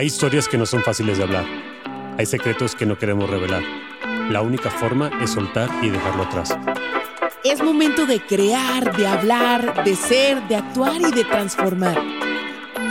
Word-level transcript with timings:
Hay 0.00 0.06
historias 0.06 0.48
que 0.48 0.56
no 0.56 0.64
son 0.64 0.82
fáciles 0.82 1.18
de 1.18 1.24
hablar. 1.24 1.44
Hay 2.16 2.24
secretos 2.24 2.74
que 2.74 2.86
no 2.86 2.96
queremos 2.96 3.28
revelar. 3.28 3.62
La 4.30 4.40
única 4.40 4.70
forma 4.70 5.10
es 5.22 5.32
soltar 5.32 5.68
y 5.84 5.90
dejarlo 5.90 6.22
atrás. 6.22 6.56
Es 7.44 7.62
momento 7.62 8.06
de 8.06 8.18
crear, 8.18 8.96
de 8.96 9.06
hablar, 9.06 9.84
de 9.84 9.94
ser, 9.94 10.40
de 10.48 10.56
actuar 10.56 11.02
y 11.02 11.12
de 11.12 11.22
transformar. 11.24 11.98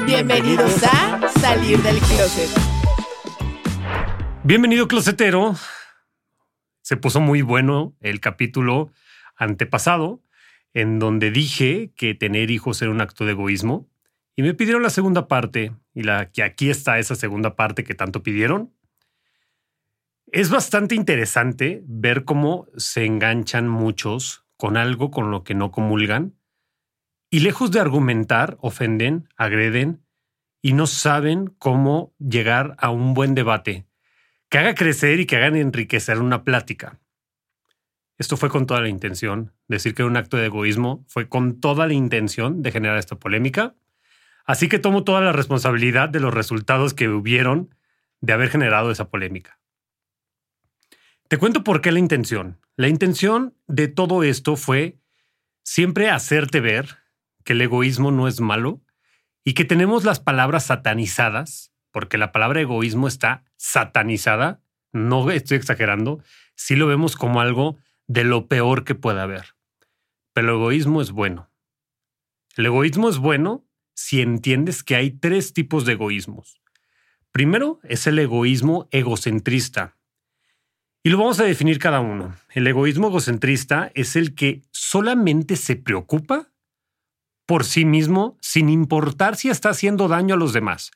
Bienvenidos 0.05 0.83
a 0.83 1.27
Salir 1.39 1.81
del 1.81 1.97
Closet. 1.97 2.49
Bienvenido, 4.43 4.87
closetero. 4.87 5.55
Se 6.83 6.95
puso 6.95 7.21
muy 7.21 7.41
bueno 7.41 7.95
el 8.01 8.19
capítulo 8.19 8.91
antepasado, 9.35 10.21
en 10.75 10.99
donde 10.99 11.31
dije 11.31 11.91
que 11.95 12.13
tener 12.13 12.51
hijos 12.51 12.79
era 12.83 12.91
un 12.91 13.01
acto 13.01 13.25
de 13.25 13.31
egoísmo. 13.31 13.89
Y 14.35 14.41
me 14.41 14.53
pidieron 14.53 14.83
la 14.83 14.89
segunda 14.89 15.27
parte, 15.27 15.75
y 15.93 16.03
la 16.03 16.31
que 16.31 16.43
aquí 16.43 16.69
está 16.69 16.99
esa 16.99 17.15
segunda 17.15 17.55
parte 17.55 17.83
que 17.83 17.95
tanto 17.95 18.23
pidieron. 18.23 18.73
Es 20.31 20.49
bastante 20.49 20.95
interesante 20.95 21.83
ver 21.85 22.23
cómo 22.23 22.67
se 22.77 23.05
enganchan 23.05 23.67
muchos 23.67 24.45
con 24.57 24.77
algo 24.77 25.11
con 25.11 25.31
lo 25.31 25.43
que 25.43 25.55
no 25.55 25.71
comulgan 25.71 26.35
y 27.31 27.41
lejos 27.41 27.71
de 27.71 27.79
argumentar, 27.79 28.57
ofenden, 28.59 29.29
agreden 29.37 30.03
y 30.61 30.73
no 30.73 30.87
saben 30.87 31.47
cómo 31.59 32.13
llegar 32.17 32.75
a 32.79 32.89
un 32.89 33.13
buen 33.13 33.35
debate 33.35 33.87
que 34.49 34.57
haga 34.57 34.73
crecer 34.73 35.19
y 35.19 35.25
que 35.25 35.35
hagan 35.35 35.55
enriquecer 35.55 36.19
una 36.19 36.43
plática. 36.43 36.99
Esto 38.17 38.35
fue 38.35 38.49
con 38.49 38.65
toda 38.65 38.81
la 38.81 38.89
intención. 38.89 39.53
Decir 39.67 39.93
que 39.93 40.01
era 40.01 40.09
un 40.09 40.17
acto 40.17 40.37
de 40.37 40.47
egoísmo 40.47 41.05
fue 41.07 41.29
con 41.29 41.61
toda 41.61 41.87
la 41.87 41.93
intención 41.93 42.61
de 42.61 42.71
generar 42.71 42.97
esta 42.97 43.17
polémica 43.17 43.75
Así 44.49 44.67
que 44.67 44.79
tomo 44.79 45.03
toda 45.03 45.21
la 45.21 45.31
responsabilidad 45.31 46.09
de 46.09 46.19
los 46.19 46.33
resultados 46.33 46.95
que 46.95 47.07
hubieron 47.07 47.75
de 48.19 48.33
haber 48.33 48.49
generado 48.49 48.89
esa 48.89 49.11
polémica. 49.11 49.59
Te 51.27 51.37
cuento 51.37 51.63
por 51.63 51.81
qué 51.81 51.91
la 51.91 51.99
intención. 51.99 52.59
La 52.75 52.87
intención 52.87 53.53
de 53.67 53.89
todo 53.89 54.23
esto 54.23 54.55
fue 54.55 54.97
siempre 55.61 56.09
hacerte 56.09 56.61
ver 56.61 56.97
que 57.43 57.53
el 57.53 57.61
egoísmo 57.61 58.09
no 58.09 58.27
es 58.27 58.41
malo 58.41 58.81
y 59.43 59.53
que 59.53 59.65
tenemos 59.65 60.03
las 60.03 60.19
palabras 60.19 60.65
satanizadas, 60.65 61.71
porque 61.91 62.17
la 62.17 62.31
palabra 62.31 62.59
egoísmo 62.59 63.07
está 63.07 63.43
satanizada, 63.55 64.63
no 64.91 65.29
estoy 65.29 65.57
exagerando, 65.57 66.23
sí 66.55 66.75
lo 66.75 66.87
vemos 66.87 67.15
como 67.15 67.39
algo 67.39 67.77
de 68.07 68.23
lo 68.23 68.47
peor 68.47 68.83
que 68.83 68.95
pueda 68.95 69.21
haber. 69.21 69.53
Pero 70.33 70.49
el 70.49 70.55
egoísmo 70.55 71.03
es 71.03 71.11
bueno. 71.11 71.51
El 72.57 72.65
egoísmo 72.65 73.09
es 73.09 73.19
bueno 73.19 73.68
si 73.99 74.21
entiendes 74.21 74.81
que 74.81 74.95
hay 74.95 75.11
tres 75.11 75.51
tipos 75.51 75.85
de 75.85 75.91
egoísmos. 75.91 76.61
Primero 77.33 77.81
es 77.83 78.07
el 78.07 78.17
egoísmo 78.17 78.87
egocentrista. 78.91 79.97
Y 81.03 81.09
lo 81.09 81.17
vamos 81.17 81.41
a 81.41 81.43
definir 81.43 81.79
cada 81.79 81.99
uno. 81.99 82.33
El 82.49 82.65
egoísmo 82.67 83.07
egocentrista 83.07 83.91
es 83.95 84.15
el 84.15 84.35
que 84.35 84.61
solamente 84.71 85.57
se 85.57 85.75
preocupa 85.75 86.49
por 87.45 87.65
sí 87.65 87.83
mismo 87.83 88.37
sin 88.39 88.69
importar 88.69 89.35
si 89.35 89.49
está 89.49 89.71
haciendo 89.71 90.07
daño 90.07 90.35
a 90.35 90.37
los 90.37 90.53
demás, 90.53 90.91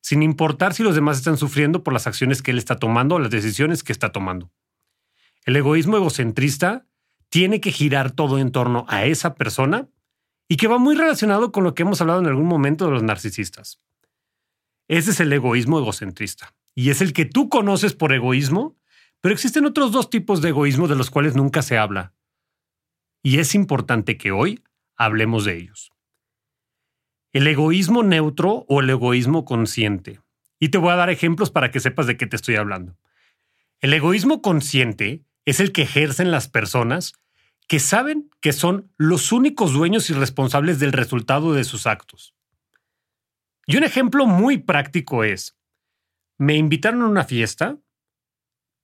sin 0.00 0.22
importar 0.22 0.74
si 0.74 0.84
los 0.84 0.94
demás 0.94 1.18
están 1.18 1.36
sufriendo 1.36 1.82
por 1.82 1.92
las 1.92 2.06
acciones 2.06 2.40
que 2.40 2.52
él 2.52 2.58
está 2.58 2.76
tomando 2.76 3.16
o 3.16 3.18
las 3.18 3.30
decisiones 3.30 3.82
que 3.82 3.92
está 3.92 4.12
tomando. 4.12 4.52
El 5.44 5.56
egoísmo 5.56 5.96
egocentrista 5.96 6.86
tiene 7.30 7.60
que 7.60 7.72
girar 7.72 8.12
todo 8.12 8.38
en 8.38 8.52
torno 8.52 8.86
a 8.88 9.06
esa 9.06 9.34
persona 9.34 9.88
y 10.48 10.56
que 10.56 10.68
va 10.68 10.78
muy 10.78 10.94
relacionado 10.94 11.52
con 11.52 11.64
lo 11.64 11.74
que 11.74 11.82
hemos 11.82 12.00
hablado 12.00 12.20
en 12.20 12.26
algún 12.26 12.46
momento 12.46 12.84
de 12.84 12.92
los 12.92 13.02
narcisistas. 13.02 13.80
Ese 14.88 15.12
es 15.12 15.20
el 15.20 15.32
egoísmo 15.32 15.78
egocentrista 15.78 16.54
y 16.74 16.90
es 16.90 17.00
el 17.00 17.12
que 17.12 17.24
tú 17.24 17.48
conoces 17.48 17.94
por 17.94 18.12
egoísmo, 18.12 18.76
pero 19.20 19.32
existen 19.32 19.64
otros 19.64 19.92
dos 19.92 20.10
tipos 20.10 20.42
de 20.42 20.50
egoísmo 20.50 20.88
de 20.88 20.96
los 20.96 21.10
cuales 21.10 21.34
nunca 21.34 21.62
se 21.62 21.78
habla. 21.78 22.12
Y 23.22 23.38
es 23.38 23.54
importante 23.54 24.18
que 24.18 24.32
hoy 24.32 24.62
hablemos 24.96 25.44
de 25.44 25.56
ellos. 25.56 25.92
El 27.32 27.46
egoísmo 27.46 28.02
neutro 28.02 28.66
o 28.68 28.80
el 28.80 28.90
egoísmo 28.90 29.44
consciente. 29.44 30.20
Y 30.60 30.68
te 30.68 30.78
voy 30.78 30.90
a 30.90 30.96
dar 30.96 31.10
ejemplos 31.10 31.50
para 31.50 31.70
que 31.70 31.80
sepas 31.80 32.06
de 32.06 32.16
qué 32.16 32.26
te 32.26 32.36
estoy 32.36 32.56
hablando. 32.56 32.96
El 33.80 33.92
egoísmo 33.92 34.40
consciente 34.40 35.24
es 35.44 35.58
el 35.58 35.72
que 35.72 35.82
ejercen 35.82 36.30
las 36.30 36.48
personas 36.48 37.14
que 37.66 37.80
saben 37.80 38.30
que 38.40 38.52
son 38.52 38.92
los 38.96 39.32
únicos 39.32 39.72
dueños 39.72 40.10
y 40.10 40.14
responsables 40.14 40.78
del 40.78 40.92
resultado 40.92 41.52
de 41.54 41.64
sus 41.64 41.86
actos. 41.86 42.34
Y 43.66 43.76
un 43.76 43.84
ejemplo 43.84 44.26
muy 44.26 44.58
práctico 44.58 45.24
es, 45.24 45.56
me 46.38 46.56
invitaron 46.56 47.02
a 47.02 47.08
una 47.08 47.24
fiesta, 47.24 47.78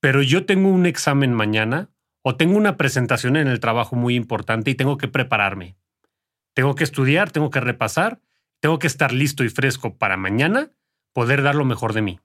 pero 0.01 0.23
yo 0.23 0.47
tengo 0.47 0.71
un 0.71 0.87
examen 0.87 1.35
mañana 1.35 1.91
o 2.23 2.37
tengo 2.37 2.57
una 2.57 2.77
presentación 2.77 3.37
en 3.37 3.49
el 3.49 3.61
trabajo 3.61 3.97
muy 3.97 4.15
importante 4.15 4.71
y 4.71 4.75
tengo 4.75 4.97
que 4.97 5.09
prepararme. 5.09 5.77
Tengo 6.55 6.75
que 6.75 6.85
estudiar, 6.85 7.31
tengo 7.31 7.51
que 7.51 7.61
repasar, 7.61 8.21
tengo 8.61 8.79
que 8.79 8.87
estar 8.87 9.13
listo 9.13 9.45
y 9.45 9.51
fresco 9.51 9.97
para 9.97 10.17
mañana 10.17 10.71
poder 11.13 11.43
dar 11.43 11.55
lo 11.55 11.65
mejor 11.65 11.93
de 11.93 12.03
mí. 12.03 12.21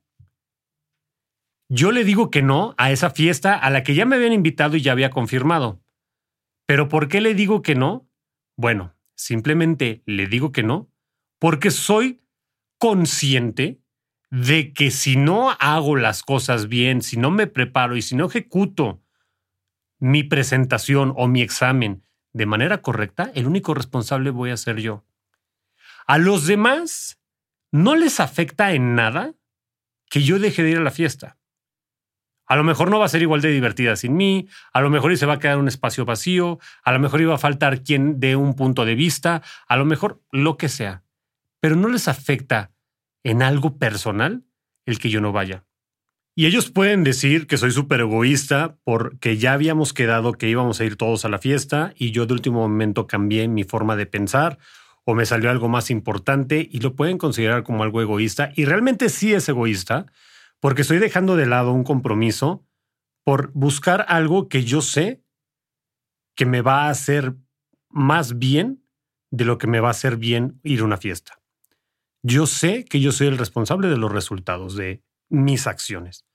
Yo 1.68 1.92
le 1.92 2.04
digo 2.04 2.30
que 2.30 2.42
no 2.42 2.76
a 2.78 2.92
esa 2.92 3.10
fiesta 3.10 3.56
a 3.56 3.70
la 3.70 3.84
que 3.84 3.96
ya 3.96 4.06
me 4.06 4.16
habían 4.16 4.34
invitado 4.34 4.78
y 4.78 4.82
ya 4.82 4.92
había 4.92 5.10
confirmado. 5.10 5.82
¿Pero 6.66 6.90
por 6.90 7.08
qué 7.08 7.22
le 7.22 7.34
digo 7.34 7.62
que 7.62 7.76
no? 7.76 8.10
Bueno, 8.56 8.96
simplemente 9.16 10.04
le 10.06 10.28
digo 10.28 10.52
que 10.52 10.64
no 10.64 10.90
porque 11.40 11.72
soy 11.72 12.22
consciente 12.80 13.82
de 14.32 14.74
que 14.74 14.92
si 14.92 15.16
no 15.16 15.52
hago 15.52 15.96
las 15.96 16.24
cosas 16.24 16.68
bien, 16.68 17.02
si 17.02 17.18
no 17.18 17.32
me 17.32 17.48
preparo 17.48 17.96
y 17.96 18.02
si 18.02 18.16
no 18.16 18.26
ejecuto 18.26 19.04
mi 20.00 20.24
presentación 20.24 21.14
o 21.16 21.28
mi 21.28 21.42
examen 21.42 22.04
de 22.34 22.46
manera 22.46 22.82
correcta, 22.82 23.32
el 23.34 23.48
único 23.48 23.74
responsable 23.74 24.30
voy 24.30 24.50
a 24.50 24.58
ser 24.58 24.78
yo. 24.82 25.06
A 26.08 26.18
los 26.18 26.48
demás 26.48 27.22
no 27.72 27.96
les 27.96 28.20
afecta 28.20 28.74
en 28.74 28.96
nada 28.96 29.36
que 30.10 30.22
yo 30.24 30.40
deje 30.40 30.64
de 30.64 30.72
ir 30.72 30.78
a 30.78 30.84
la 30.84 30.92
fiesta. 30.92 31.38
A 32.48 32.56
lo 32.56 32.64
mejor 32.64 32.90
no 32.90 33.00
va 33.00 33.06
a 33.06 33.10
ser 33.10 33.22
igual 33.22 33.42
de 33.42 33.50
divertida 33.50 33.96
sin 33.96 34.16
mí, 34.16 34.48
a 34.74 34.82
lo 34.82 34.90
mejor 34.90 35.16
se 35.18 35.26
va 35.26 35.34
a 35.34 35.40
quedar 35.40 35.58
un 35.58 35.68
espacio 35.68 36.06
vacío, 36.06 36.60
a 36.84 36.92
lo 36.92 37.00
mejor 37.00 37.22
iba 37.22 37.34
a 37.34 37.40
faltar 37.40 37.84
quien 37.84 38.20
dé 38.20 38.36
un 38.36 38.56
punto 38.56 38.86
de 38.86 38.96
vista, 38.96 39.42
a 39.68 39.78
lo 39.78 39.86
mejor 39.86 40.22
lo 40.32 40.58
que 40.58 40.70
sea. 40.70 41.04
Pero 41.60 41.76
no 41.76 41.90
les 41.90 42.08
afecta 42.08 42.72
en 43.24 43.42
algo 43.42 43.78
personal 43.78 44.44
el 44.86 45.00
que 45.00 45.10
yo 45.10 45.22
no 45.22 45.32
vaya. 45.32 45.66
Y 46.38 46.48
ellos 46.48 46.70
pueden 46.70 47.06
decir 47.06 47.48
que 47.48 47.58
soy 47.58 47.72
súper 47.72 48.02
egoísta 48.02 48.76
porque 48.84 49.38
ya 49.38 49.54
habíamos 49.54 49.94
quedado 49.94 50.34
que 50.34 50.50
íbamos 50.50 50.82
a 50.82 50.86
ir 50.86 50.98
todos 50.98 51.24
a 51.24 51.30
la 51.30 51.40
fiesta 51.40 51.94
y 51.96 52.12
yo 52.12 52.26
de 52.26 52.34
último 52.34 52.60
momento 52.60 53.08
cambié 53.08 53.48
mi 53.48 53.64
forma 53.64 53.96
de 53.96 54.06
pensar 54.06 54.58
o 55.06 55.16
me 55.16 55.26
salió 55.26 55.50
algo 55.50 55.70
más 55.70 55.90
importante 55.90 56.68
y 56.70 56.82
lo 56.82 56.94
pueden 56.94 57.18
considerar 57.18 57.64
como 57.64 57.84
algo 57.84 58.02
egoísta 58.02 58.52
y 58.54 58.66
realmente 58.66 59.08
sí 59.08 59.34
es 59.34 59.48
egoísta 59.48 60.08
porque 60.66 60.82
estoy 60.82 60.98
dejando 60.98 61.36
de 61.36 61.46
lado 61.46 61.74
un 61.74 61.84
compromiso 61.84 62.66
por 63.24 63.52
buscar 63.54 64.04
algo 64.10 64.50
que 64.50 64.64
yo 64.64 64.82
sé 64.82 65.24
que 66.36 66.48
me 66.48 66.64
va 66.64 66.86
a 66.86 66.90
hacer 66.90 67.36
más 67.92 68.40
bien 68.40 68.84
de 69.30 69.46
lo 69.46 69.60
que 69.60 69.68
me 69.68 69.80
va 69.80 69.90
a 69.90 69.92
hacer 69.92 70.18
bien 70.18 70.60
ir 70.64 70.80
a 70.80 70.86
una 70.86 70.98
fiesta. 70.98 71.40
Yo 72.24 72.48
sé 72.48 72.84
que 72.84 73.00
yo 73.00 73.12
soy 73.12 73.28
el 73.28 73.38
responsable 73.38 73.90
de 73.90 73.98
los 73.98 74.12
resultados 74.12 74.76
de 74.76 75.04
mis 75.30 75.68
acciones. 75.68 76.26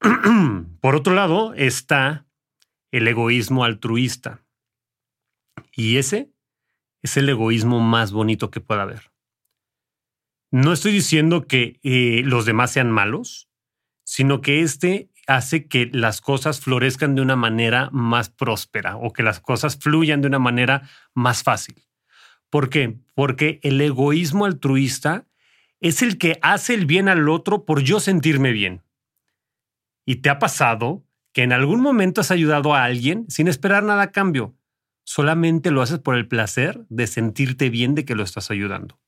Por 0.80 0.94
otro 0.94 1.12
lado 1.12 1.52
está 1.52 2.26
el 2.92 3.06
egoísmo 3.06 3.64
altruista. 3.64 4.42
Y 5.70 5.98
ese 5.98 6.32
es 7.02 7.18
el 7.18 7.28
egoísmo 7.28 7.80
más 7.80 8.10
bonito 8.10 8.50
que 8.50 8.62
pueda 8.62 8.84
haber. 8.84 9.13
No 10.54 10.72
estoy 10.72 10.92
diciendo 10.92 11.48
que 11.48 11.80
eh, 11.82 12.22
los 12.24 12.46
demás 12.46 12.70
sean 12.70 12.88
malos, 12.88 13.48
sino 14.04 14.40
que 14.40 14.60
este 14.60 15.10
hace 15.26 15.66
que 15.66 15.90
las 15.92 16.20
cosas 16.20 16.60
florezcan 16.60 17.16
de 17.16 17.22
una 17.22 17.34
manera 17.34 17.88
más 17.90 18.30
próspera 18.30 18.96
o 18.96 19.12
que 19.12 19.24
las 19.24 19.40
cosas 19.40 19.76
fluyan 19.76 20.20
de 20.20 20.28
una 20.28 20.38
manera 20.38 20.88
más 21.12 21.42
fácil. 21.42 21.82
¿Por 22.50 22.70
qué? 22.70 23.00
Porque 23.14 23.58
el 23.64 23.80
egoísmo 23.80 24.44
altruista 24.44 25.26
es 25.80 26.02
el 26.02 26.18
que 26.18 26.38
hace 26.40 26.74
el 26.74 26.86
bien 26.86 27.08
al 27.08 27.28
otro 27.28 27.64
por 27.64 27.82
yo 27.82 27.98
sentirme 27.98 28.52
bien. 28.52 28.84
¿Y 30.06 30.22
te 30.22 30.30
ha 30.30 30.38
pasado 30.38 31.04
que 31.32 31.42
en 31.42 31.52
algún 31.52 31.80
momento 31.80 32.20
has 32.20 32.30
ayudado 32.30 32.76
a 32.76 32.84
alguien 32.84 33.28
sin 33.28 33.48
esperar 33.48 33.82
nada 33.82 34.02
a 34.02 34.12
cambio? 34.12 34.54
Solamente 35.02 35.72
lo 35.72 35.82
haces 35.82 35.98
por 35.98 36.14
el 36.14 36.28
placer 36.28 36.86
de 36.90 37.08
sentirte 37.08 37.70
bien 37.70 37.96
de 37.96 38.04
que 38.04 38.14
lo 38.14 38.22
estás 38.22 38.52
ayudando. 38.52 39.00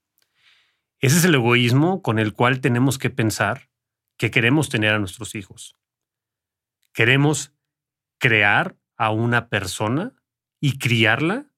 Ese 1.01 1.19
es 1.19 1.25
el 1.25 1.35
egoísmo 1.35 2.03
con 2.03 2.19
el 2.19 2.33
cual 2.33 2.61
tenemos 2.61 2.99
que 2.99 3.11
pensar 3.11 3.71
que 4.17 4.31
queremos 4.31 4.69
tener 4.69 4.95
a 4.95 4.99
nuestros 4.99 5.35
hijos. 5.35 5.77
Queremos 6.93 7.53
crear 8.19 8.77
a 8.97 9.11
una 9.11 9.49
persona 9.49 10.15
y 10.61 10.79
criarla 10.79 11.53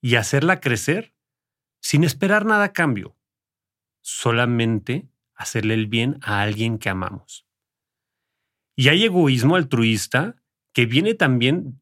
y 0.00 0.16
hacerla 0.16 0.60
crecer 0.60 1.14
sin 1.80 2.02
esperar 2.04 2.44
nada 2.44 2.64
a 2.64 2.72
cambio, 2.72 3.16
solamente 4.00 5.08
hacerle 5.34 5.74
el 5.74 5.86
bien 5.86 6.18
a 6.22 6.42
alguien 6.42 6.78
que 6.78 6.88
amamos. 6.88 7.46
Y 8.74 8.88
hay 8.88 9.04
egoísmo 9.04 9.56
altruista 9.56 10.36
que 10.72 10.86
viene 10.86 11.14
también, 11.14 11.80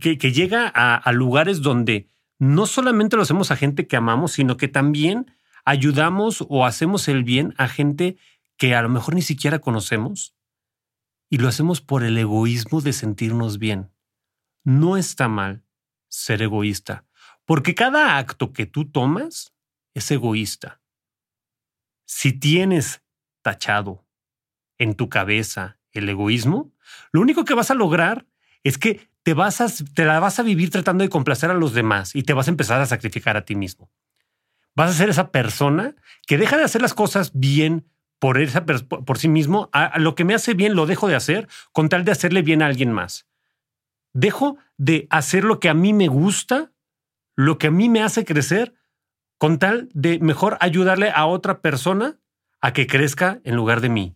que, 0.00 0.16
llega 0.16 0.70
a, 0.74 0.96
a 0.96 1.12
lugares 1.12 1.62
donde 1.62 2.08
no 2.38 2.66
solamente 2.66 3.16
lo 3.16 3.22
hacemos 3.22 3.50
a 3.50 3.56
gente 3.56 3.86
que 3.86 3.96
amamos, 3.96 4.32
sino 4.32 4.56
que 4.56 4.68
también 4.68 5.32
ayudamos 5.64 6.44
o 6.48 6.66
hacemos 6.66 7.08
el 7.08 7.24
bien 7.24 7.54
a 7.58 7.68
gente 7.68 8.16
que 8.56 8.74
a 8.74 8.82
lo 8.82 8.88
mejor 8.88 9.14
ni 9.14 9.22
siquiera 9.22 9.58
conocemos 9.58 10.34
y 11.28 11.38
lo 11.38 11.48
hacemos 11.48 11.80
por 11.80 12.04
el 12.04 12.18
egoísmo 12.18 12.80
de 12.80 12.92
sentirnos 12.92 13.58
bien. 13.58 13.90
No 14.64 14.96
está 14.96 15.28
mal 15.28 15.64
ser 16.08 16.42
egoísta, 16.42 17.06
porque 17.44 17.74
cada 17.74 18.18
acto 18.18 18.52
que 18.52 18.66
tú 18.66 18.84
tomas 18.84 19.54
es 19.94 20.10
egoísta. 20.10 20.80
Si 22.04 22.32
tienes 22.32 23.02
tachado 23.40 24.06
en 24.78 24.94
tu 24.94 25.08
cabeza 25.08 25.78
el 25.92 26.08
egoísmo, 26.08 26.72
lo 27.12 27.20
único 27.20 27.44
que 27.44 27.54
vas 27.54 27.70
a 27.70 27.74
lograr 27.74 28.26
es 28.62 28.78
que 28.78 29.08
te, 29.22 29.34
vas 29.34 29.60
a, 29.60 29.66
te 29.94 30.04
la 30.04 30.20
vas 30.20 30.38
a 30.38 30.42
vivir 30.42 30.70
tratando 30.70 31.02
de 31.02 31.10
complacer 31.10 31.50
a 31.50 31.54
los 31.54 31.72
demás 31.72 32.14
y 32.14 32.22
te 32.22 32.32
vas 32.32 32.48
a 32.48 32.50
empezar 32.50 32.80
a 32.80 32.86
sacrificar 32.86 33.36
a 33.36 33.44
ti 33.44 33.54
mismo. 33.54 33.90
Vas 34.74 34.90
a 34.90 34.94
ser 34.94 35.10
esa 35.10 35.30
persona 35.30 35.94
que 36.26 36.38
deja 36.38 36.56
de 36.56 36.64
hacer 36.64 36.80
las 36.82 36.94
cosas 36.94 37.32
bien 37.34 37.86
por, 38.18 38.40
esa, 38.40 38.64
por 38.64 39.18
sí 39.18 39.28
mismo. 39.28 39.68
A, 39.72 39.98
lo 39.98 40.14
que 40.14 40.24
me 40.24 40.34
hace 40.34 40.54
bien 40.54 40.74
lo 40.74 40.86
dejo 40.86 41.08
de 41.08 41.16
hacer 41.16 41.48
con 41.72 41.88
tal 41.88 42.04
de 42.04 42.12
hacerle 42.12 42.42
bien 42.42 42.62
a 42.62 42.66
alguien 42.66 42.92
más. 42.92 43.26
Dejo 44.14 44.56
de 44.76 45.06
hacer 45.10 45.44
lo 45.44 45.60
que 45.60 45.68
a 45.68 45.74
mí 45.74 45.92
me 45.92 46.08
gusta, 46.08 46.72
lo 47.34 47.58
que 47.58 47.68
a 47.68 47.70
mí 47.70 47.88
me 47.88 48.02
hace 48.02 48.24
crecer, 48.24 48.74
con 49.38 49.58
tal 49.58 49.88
de 49.92 50.18
mejor 50.20 50.56
ayudarle 50.60 51.10
a 51.14 51.26
otra 51.26 51.60
persona 51.60 52.18
a 52.60 52.72
que 52.72 52.86
crezca 52.86 53.40
en 53.44 53.56
lugar 53.56 53.80
de 53.80 53.88
mí. 53.88 54.14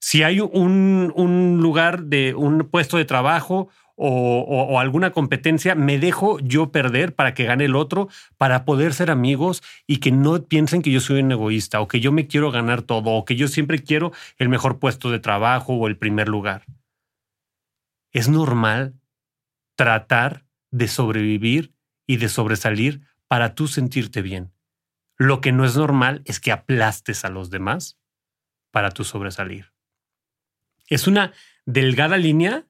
Si 0.00 0.22
hay 0.22 0.40
un, 0.40 1.12
un 1.14 1.58
lugar 1.60 2.04
de 2.04 2.34
un 2.34 2.68
puesto 2.68 2.96
de 2.96 3.04
trabajo 3.04 3.68
o, 4.02 4.80
alguna 4.80 5.10
competencia, 5.10 5.74
me 5.74 5.98
dejo 5.98 6.38
yo 6.40 6.72
perder 6.72 7.14
para 7.14 7.34
que 7.34 7.44
gane 7.44 7.66
el 7.66 7.76
otro, 7.76 8.08
para 8.38 8.64
poder 8.64 8.94
ser 8.94 9.10
amigos 9.10 9.62
y 9.86 9.98
que 9.98 10.10
no 10.10 10.42
piensen 10.42 10.80
que 10.80 10.90
yo 10.90 11.00
soy 11.00 11.20
un 11.20 11.32
egoísta 11.32 11.82
o 11.82 11.88
que 11.88 12.00
yo 12.00 12.10
me 12.10 12.26
quiero 12.26 12.50
ganar 12.50 12.80
todo 12.80 13.10
o 13.10 13.26
que 13.26 13.36
yo 13.36 13.46
siempre 13.46 13.82
quiero 13.82 14.12
el 14.38 14.48
mejor 14.48 14.78
puesto 14.78 15.10
de 15.10 15.18
trabajo 15.18 15.74
o 15.74 15.86
el 15.86 15.98
primer 15.98 16.28
lugar. 16.28 16.64
Es 18.10 18.30
normal 18.30 18.94
tratar 19.76 20.46
de 20.70 20.88
sobrevivir 20.88 21.74
y 22.06 22.16
de 22.16 22.30
sobresalir 22.30 23.02
para 23.28 23.54
tú 23.54 23.68
sentirte 23.68 24.22
bien. 24.22 24.50
Lo 25.18 25.42
que 25.42 25.52
no 25.52 25.66
es 25.66 25.76
normal 25.76 26.22
es 26.24 26.40
que 26.40 26.52
aplastes 26.52 27.26
a 27.26 27.28
los 27.28 27.50
demás 27.50 27.98
para 28.70 28.92
tú 28.92 29.04
sobresalir. 29.04 29.74
Es 30.88 31.06
una 31.06 31.34
delgada 31.66 32.16
línea 32.16 32.64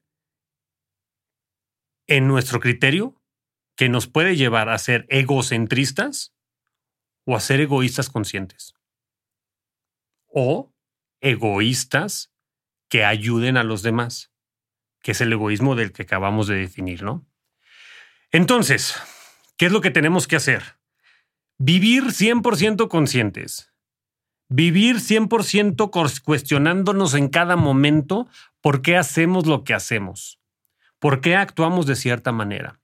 en 2.10 2.26
nuestro 2.26 2.58
criterio 2.58 3.14
que 3.76 3.88
nos 3.88 4.08
puede 4.08 4.36
llevar 4.36 4.68
a 4.68 4.78
ser 4.78 5.06
egocentristas 5.08 6.34
o 7.24 7.36
a 7.36 7.40
ser 7.40 7.60
egoístas 7.60 8.10
conscientes. 8.10 8.74
O 10.26 10.74
egoístas 11.20 12.32
que 12.88 13.04
ayuden 13.04 13.56
a 13.56 13.62
los 13.62 13.82
demás, 13.82 14.32
que 15.00 15.12
es 15.12 15.20
el 15.20 15.32
egoísmo 15.32 15.76
del 15.76 15.92
que 15.92 16.02
acabamos 16.02 16.48
de 16.48 16.56
definir, 16.56 17.04
¿no? 17.04 17.24
Entonces, 18.32 18.96
¿qué 19.56 19.66
es 19.66 19.72
lo 19.72 19.80
que 19.80 19.92
tenemos 19.92 20.26
que 20.26 20.36
hacer? 20.36 20.78
Vivir 21.58 22.06
100% 22.06 22.88
conscientes. 22.88 23.72
Vivir 24.48 24.96
100% 24.96 26.22
cuestionándonos 26.24 27.14
en 27.14 27.28
cada 27.28 27.54
momento 27.54 28.28
por 28.60 28.82
qué 28.82 28.96
hacemos 28.96 29.46
lo 29.46 29.62
que 29.62 29.74
hacemos 29.74 30.39
¿Por 31.00 31.22
qué 31.22 31.34
actuamos 31.34 31.86
de 31.86 31.96
cierta 31.96 32.30
manera? 32.30 32.78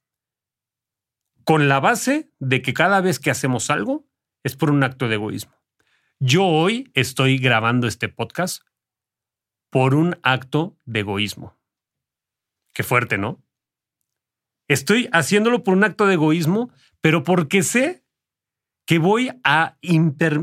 Con 1.44 1.68
la 1.68 1.80
base 1.80 2.32
de 2.38 2.62
que 2.62 2.72
cada 2.72 3.02
vez 3.02 3.20
que 3.20 3.30
hacemos 3.30 3.68
algo 3.70 4.08
es 4.42 4.56
por 4.56 4.70
un 4.70 4.82
acto 4.82 5.06
de 5.06 5.16
egoísmo. 5.16 5.54
Yo 6.18 6.46
hoy 6.46 6.90
estoy 6.94 7.36
grabando 7.36 7.86
este 7.86 8.08
podcast 8.08 8.62
por 9.68 9.94
un 9.94 10.18
acto 10.22 10.78
de 10.86 11.00
egoísmo. 11.00 11.58
Qué 12.72 12.82
fuerte, 12.82 13.18
¿no? 13.18 13.44
Estoy 14.66 15.10
haciéndolo 15.12 15.62
por 15.62 15.76
un 15.76 15.84
acto 15.84 16.06
de 16.06 16.14
egoísmo, 16.14 16.70
pero 17.02 17.22
porque 17.22 17.62
sé 17.62 18.02
que 18.86 18.98
voy 18.98 19.30
a, 19.44 19.76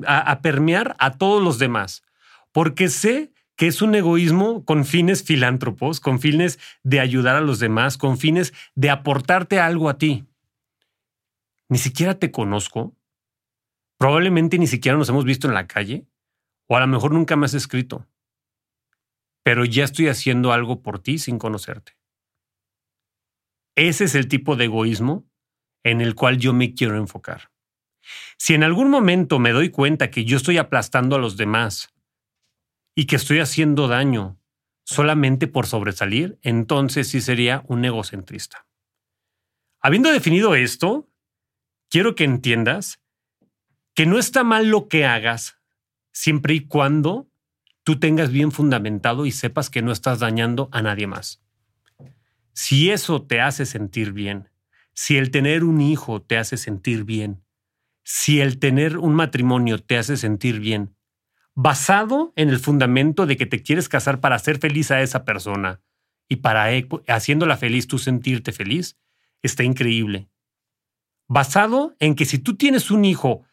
a, 0.05 0.41
permear 0.41 0.95
a 0.99 1.17
todos 1.17 1.41
los 1.41 1.57
demás. 1.57 2.03
Porque 2.51 2.89
sé 2.89 3.32
que 3.63 3.68
es 3.69 3.81
un 3.81 3.95
egoísmo 3.95 4.65
con 4.65 4.83
fines 4.83 5.24
filántropos, 5.24 6.01
con 6.01 6.19
fines 6.19 6.60
de 6.83 7.00
ayudar 7.00 7.38
a 7.38 7.39
los 7.39 7.60
demás, 7.60 7.98
con 7.98 8.18
fines 8.18 8.54
de 8.75 8.89
aportarte 8.89 9.57
algo 9.57 9.88
a 9.88 9.98
ti. 9.98 10.25
Ni 11.69 11.77
siquiera 11.77 12.19
te 12.19 12.30
conozco, 12.30 12.94
probablemente 13.98 14.60
ni 14.60 14.68
siquiera 14.68 14.98
nos 14.98 15.07
hemos 15.07 15.24
visto 15.24 15.48
en 15.48 15.54
la 15.54 15.65
calle, 15.65 16.06
o 16.68 16.75
a 16.75 16.81
lo 16.81 16.88
mejor 16.88 17.13
nunca 17.13 17.38
me 17.38 17.45
has 17.45 17.54
escrito, 17.54 18.06
pero 19.44 19.63
ya 19.63 19.86
estoy 19.86 20.10
haciendo 20.10 20.51
algo 20.51 20.81
por 20.81 21.00
ti 21.00 21.18
sin 21.18 21.39
conocerte. 21.39 21.94
Ese 23.77 24.04
es 24.04 24.15
el 24.15 24.27
tipo 24.27 24.57
de 24.57 24.65
egoísmo 24.65 25.25
en 25.86 26.01
el 26.01 26.15
cual 26.15 26.38
yo 26.38 26.51
me 26.51 26.74
quiero 26.74 26.98
enfocar. 26.98 27.50
Si 28.38 28.56
en 28.56 28.63
algún 28.63 28.89
momento 28.89 29.39
me 29.39 29.54
doy 29.54 29.69
cuenta 29.69 30.12
que 30.12 30.25
yo 30.25 30.36
estoy 30.36 30.58
aplastando 30.58 31.15
a 31.15 31.20
los 31.20 31.38
demás 31.38 31.92
y 32.95 33.05
que 33.05 33.15
estoy 33.15 33.39
haciendo 33.39 33.88
daño 33.88 34.39
solamente 34.83 35.47
por 35.47 35.65
sobresalir, 35.65 36.38
entonces 36.41 37.07
sí 37.07 37.21
sería 37.21 37.63
un 37.67 37.85
egocentrista. 37.85 38.67
Habiendo 39.79 40.12
definido 40.12 40.55
esto, 40.55 41.09
quiero 41.89 42.15
que 42.15 42.23
entiendas 42.23 43.00
que 43.93 44.05
no 44.05 44.17
está 44.17 44.43
mal 44.43 44.67
lo 44.67 44.88
que 44.88 45.05
hagas 45.05 45.59
siempre 46.12 46.53
y 46.53 46.67
cuando 46.67 47.29
tú 47.83 48.00
tengas 48.00 48.31
bien 48.31 48.51
fundamentado 48.51 49.25
y 49.25 49.31
sepas 49.31 49.69
que 49.69 49.81
no 49.81 49.91
estás 49.91 50.19
dañando 50.19 50.69
a 50.71 50.81
nadie 50.81 51.07
más. 51.07 51.43
Si 52.53 52.91
eso 52.91 53.23
te 53.23 53.41
hace 53.41 53.65
sentir 53.65 54.13
bien, 54.13 54.50
si 54.93 55.17
el 55.17 55.31
tener 55.31 55.63
un 55.63 55.81
hijo 55.81 56.21
te 56.21 56.38
hace 56.38 56.57
sentir 56.57 57.03
bien, 57.03 57.43
si 58.03 58.41
el 58.41 58.59
tener 58.59 58.97
un 58.97 59.15
matrimonio 59.15 59.79
te 59.79 59.97
hace 59.97 60.17
sentir 60.17 60.59
bien, 60.59 60.95
basado 61.55 62.33
en 62.36 62.50
el 62.50 62.60
fundamento 62.60 63.25
de 63.25 63.38
que 63.38 63.45
te 63.45 63.62
quieres 63.62 63.89
casar 63.89 64.19
para 64.19 64.36
hacer 64.36 64.60
feliz 64.60 64.91
a 64.91 65.01
esa 65.01 65.24
persona 65.25 65.81
y 66.27 66.38
para 66.38 66.74
e, 66.74 66.88
haciéndola 67.07 67.57
feliz 67.57 67.88
tú 67.88 68.00
sentirte 68.00 68.51
feliz, 68.51 68.98
está 69.41 69.63
increíble. 69.63 70.29
Basado 71.27 71.95
en 72.00 72.15
que 72.15 72.25
si 72.25 72.39
tú 72.39 72.55
tienes 72.55 72.91
un 72.91 73.05
hijo 73.05 73.43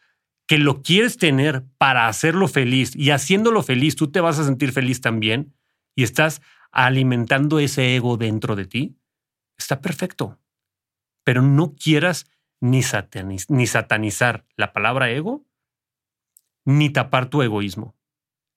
que 0.47 0.59
lo 0.59 0.83
quieres 0.83 1.17
tener 1.17 1.65
para 1.79 2.09
hacerlo 2.09 2.49
feliz 2.49 2.97
y 2.97 3.11
haciéndolo 3.11 3.63
feliz 3.63 3.97
tú 3.97 4.11
te 4.11 4.21
vas 4.21 4.39
a 4.39 4.45
sentir 4.45 4.73
feliz 4.73 5.01
también 5.01 5.55
y 5.95 6.03
estás 6.03 6.43
alimentando 6.73 7.59
ese 7.59 7.97
ego 7.97 8.17
dentro 8.17 8.57
de 8.57 8.67
ti, 8.67 8.97
está 9.59 9.81
perfecto. 9.81 10.39
Pero 11.25 11.43
no 11.43 11.75
quieras 11.75 12.27
ni, 12.61 12.81
ni 13.49 13.67
satanizar 13.67 14.47
la 14.57 14.73
palabra 14.73 15.11
ego 15.11 15.45
ni 16.65 16.91
tapar 16.91 17.31
tu 17.31 17.43
egoísmo. 17.43 17.97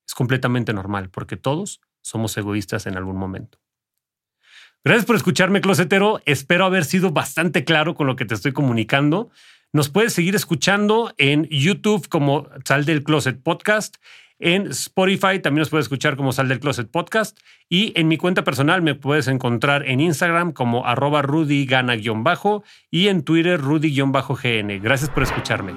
Es 0.08 0.14
completamente 0.14 0.74
normal 0.74 1.10
porque 1.10 1.38
todos 1.38 1.82
somos 2.02 2.38
egoístas 2.38 2.86
en 2.86 2.98
algún 2.98 3.18
momento. 3.18 3.60
Gracias 4.84 5.06
por 5.06 5.16
escucharme, 5.16 5.62
Closetero. 5.62 6.22
Espero 6.26 6.66
haber 6.66 6.84
sido 6.84 7.12
bastante 7.12 7.64
claro 7.64 7.96
con 7.96 8.06
lo 8.06 8.18
que 8.18 8.26
te 8.26 8.34
estoy 8.34 8.52
comunicando. 8.52 9.30
Nos 9.72 9.90
puedes 9.90 10.14
seguir 10.14 10.36
escuchando 10.36 11.14
en 11.18 11.48
YouTube 11.50 12.08
como 12.10 12.48
Sal 12.66 12.86
del 12.86 13.04
Closet 13.04 13.42
Podcast, 13.42 13.96
En 14.40 14.68
Spotify 14.68 15.40
también 15.42 15.60
nos 15.60 15.70
puedes 15.70 15.86
escuchar 15.86 16.18
como 16.18 16.34
Sal 16.34 16.50
del 16.50 16.60
Closet 16.60 16.92
Podcast. 16.92 17.40
Y 17.70 17.98
en 17.98 18.10
mi 18.10 18.18
cuenta 18.18 18.44
personal 18.44 18.82
me 18.82 18.94
puedes 18.94 19.28
encontrar 19.28 19.88
en 19.88 20.02
Instagram 20.02 20.52
como 20.52 20.86
arroba 20.86 21.22
rudygana-bajo 21.22 22.64
y 22.92 23.08
en 23.08 23.24
Twitter 23.24 23.62
rudy-gn. 23.62 24.82
Gracias 24.82 25.10
por 25.10 25.24
escucharme. 25.24 25.74